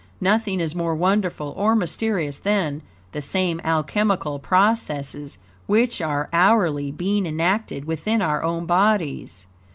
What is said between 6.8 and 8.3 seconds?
being enacted within